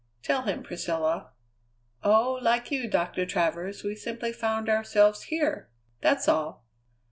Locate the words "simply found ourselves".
3.93-5.25